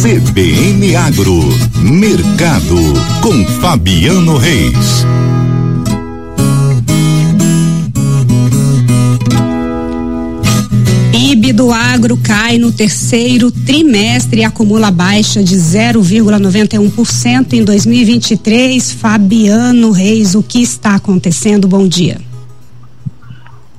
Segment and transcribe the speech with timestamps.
[0.00, 1.40] CBN Agro,
[1.82, 2.76] Mercado,
[3.20, 5.04] com Fabiano Reis.
[11.10, 18.92] PIB do agro cai no terceiro trimestre e acumula baixa de 0,91% em 2023.
[18.92, 21.66] Fabiano Reis, o que está acontecendo?
[21.66, 22.20] Bom dia.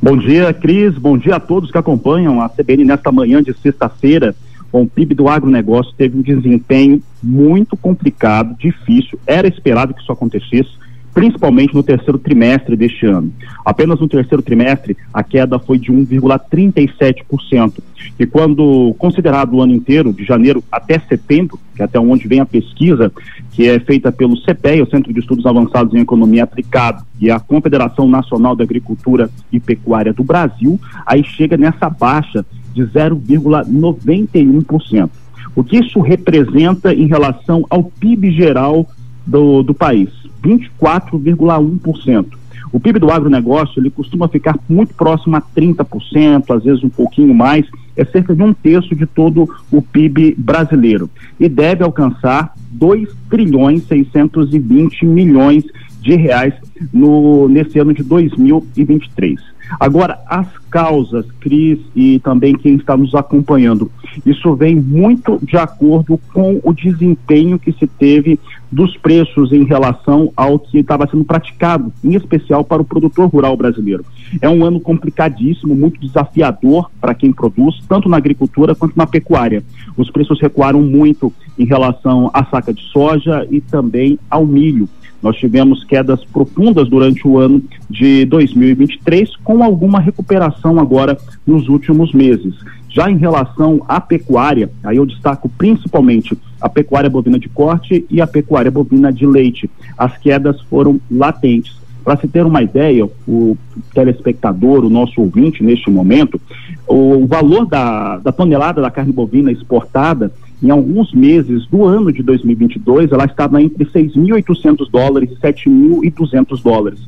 [0.00, 0.96] Bom dia, Cris.
[0.96, 4.34] Bom dia a todos que acompanham a CBN nesta manhã de sexta-feira.
[4.76, 9.18] Bom, o PIB do agronegócio teve um desempenho muito complicado, difícil.
[9.26, 10.68] Era esperado que isso acontecesse
[11.14, 13.32] principalmente no terceiro trimestre deste ano.
[13.64, 17.78] Apenas no terceiro trimestre, a queda foi de 1,37%.
[18.18, 22.40] E quando considerado o ano inteiro, de janeiro até setembro, que é até onde vem
[22.40, 23.10] a pesquisa,
[23.52, 27.40] que é feita pelo CPE, o Centro de Estudos Avançados em Economia Aplicada, e a
[27.40, 32.44] Confederação Nacional da Agricultura e Pecuária do Brasil, aí chega nessa baixa
[32.76, 35.10] de 0,91%.
[35.54, 38.86] O que isso representa em relação ao PIB geral
[39.26, 40.10] do, do país?
[40.44, 42.26] 24,1%.
[42.70, 47.34] O PIB do agronegócio ele costuma ficar muito próximo a 30%, às vezes um pouquinho
[47.34, 47.64] mais,
[47.96, 51.08] é cerca de um terço de todo o PIB brasileiro
[51.40, 55.64] e deve alcançar 2 trilhões 620 milhões
[56.00, 56.54] de reais
[56.92, 59.56] no, nesse ano de 2023.
[59.80, 63.90] Agora, as causas, Cris e também quem está nos acompanhando,
[64.24, 68.38] isso vem muito de acordo com o desempenho que se teve
[68.70, 73.56] dos preços em relação ao que estava sendo praticado, em especial para o produtor rural
[73.56, 74.04] brasileiro.
[74.40, 79.62] É um ano complicadíssimo, muito desafiador para quem produz, tanto na agricultura quanto na pecuária.
[79.96, 84.88] Os preços recuaram muito em relação à saca de soja e também ao milho.
[85.22, 92.12] Nós tivemos quedas profundas durante o ano de 2023, com alguma recuperação agora nos últimos
[92.12, 92.54] meses.
[92.88, 98.20] Já em relação à pecuária, aí eu destaco principalmente a pecuária bovina de corte e
[98.20, 99.70] a pecuária bovina de leite.
[99.98, 101.76] As quedas foram latentes.
[102.06, 103.58] Para se ter uma ideia, o
[103.92, 106.40] telespectador, o nosso ouvinte neste momento,
[106.86, 110.32] o valor da, da tonelada da carne bovina exportada
[110.62, 117.00] em alguns meses do ano de 2022, ela estava entre 6.800 dólares e 7.200 dólares.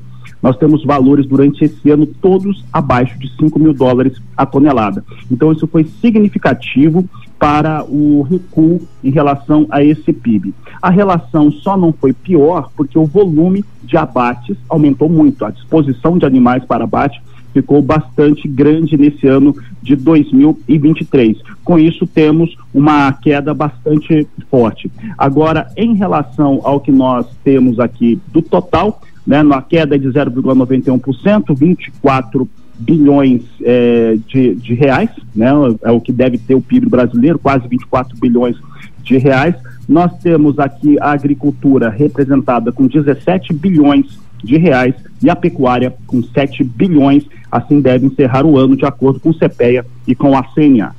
[0.42, 5.04] Nós temos valores durante esse ano todos abaixo de 5 mil dólares a tonelada.
[5.30, 10.52] Então, isso foi significativo para o recuo em relação a esse PIB.
[10.82, 16.18] A relação só não foi pior porque o volume de abates aumentou muito, a disposição
[16.18, 17.22] de animais para abate
[17.52, 21.38] ficou bastante grande nesse ano de 2023.
[21.64, 24.90] Com isso, temos uma queda bastante forte.
[25.16, 31.54] Agora, em relação ao que nós temos aqui do total, né, na queda de 0,91%,
[31.54, 35.50] 24 bilhões é, de, de reais, né,
[35.82, 38.56] é o que deve ter o PIB brasileiro, quase 24 bilhões
[39.02, 39.54] de reais.
[39.88, 44.06] Nós temos aqui a agricultura representada com 17 bilhões
[44.44, 47.24] de reais e a pecuária com 7 bilhões.
[47.50, 50.94] Assim deve encerrar o ano de acordo com o CPEA e com a CNA.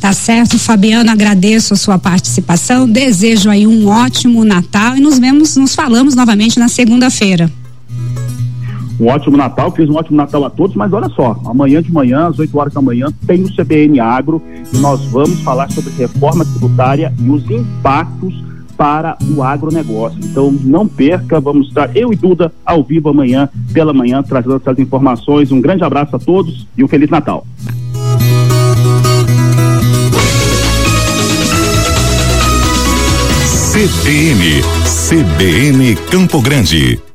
[0.00, 5.56] Tá certo, Fabiano, agradeço a sua participação, desejo aí um ótimo Natal e nos vemos,
[5.56, 7.50] nos falamos novamente na segunda-feira.
[8.98, 12.28] Um ótimo Natal, fiz um ótimo Natal a todos, mas olha só, amanhã de manhã,
[12.28, 14.40] às 8 horas da manhã, tem o CBN Agro
[14.72, 18.34] e nós vamos falar sobre reforma tributária e os impactos
[18.76, 20.18] para o agronegócio.
[20.22, 24.78] Então não perca, vamos estar eu e Duda ao vivo amanhã pela manhã trazendo essas
[24.78, 25.50] informações.
[25.50, 27.46] Um grande abraço a todos e um feliz Natal.
[33.72, 34.62] CBN,
[35.08, 37.13] CBN Campo Grande.